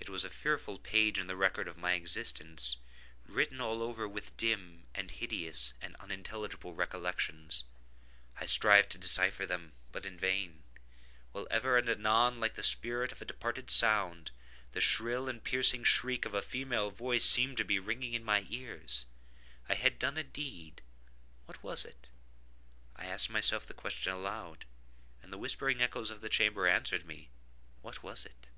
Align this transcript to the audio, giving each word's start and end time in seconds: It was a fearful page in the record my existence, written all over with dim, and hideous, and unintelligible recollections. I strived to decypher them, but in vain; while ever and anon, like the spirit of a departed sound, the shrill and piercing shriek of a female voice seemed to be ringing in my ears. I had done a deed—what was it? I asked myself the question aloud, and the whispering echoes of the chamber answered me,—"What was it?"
It 0.00 0.08
was 0.08 0.24
a 0.24 0.28
fearful 0.28 0.80
page 0.80 1.18
in 1.20 1.28
the 1.28 1.36
record 1.36 1.72
my 1.76 1.92
existence, 1.92 2.78
written 3.24 3.60
all 3.60 3.80
over 3.80 4.08
with 4.08 4.36
dim, 4.36 4.88
and 4.92 5.08
hideous, 5.08 5.72
and 5.80 5.94
unintelligible 6.00 6.74
recollections. 6.74 7.62
I 8.40 8.46
strived 8.46 8.90
to 8.90 8.98
decypher 8.98 9.46
them, 9.46 9.74
but 9.92 10.04
in 10.04 10.18
vain; 10.18 10.64
while 11.30 11.46
ever 11.48 11.78
and 11.78 11.88
anon, 11.88 12.40
like 12.40 12.56
the 12.56 12.64
spirit 12.64 13.12
of 13.12 13.22
a 13.22 13.24
departed 13.24 13.70
sound, 13.70 14.32
the 14.72 14.80
shrill 14.80 15.28
and 15.28 15.44
piercing 15.44 15.84
shriek 15.84 16.24
of 16.24 16.34
a 16.34 16.42
female 16.42 16.90
voice 16.90 17.24
seemed 17.24 17.56
to 17.58 17.64
be 17.64 17.78
ringing 17.78 18.14
in 18.14 18.24
my 18.24 18.44
ears. 18.50 19.06
I 19.68 19.76
had 19.76 19.96
done 19.96 20.18
a 20.18 20.24
deed—what 20.24 21.62
was 21.62 21.84
it? 21.84 22.08
I 22.96 23.06
asked 23.06 23.30
myself 23.30 23.66
the 23.66 23.74
question 23.74 24.12
aloud, 24.12 24.64
and 25.22 25.32
the 25.32 25.38
whispering 25.38 25.80
echoes 25.80 26.10
of 26.10 26.20
the 26.20 26.28
chamber 26.28 26.66
answered 26.66 27.06
me,—"What 27.06 28.02
was 28.02 28.26
it?" 28.26 28.48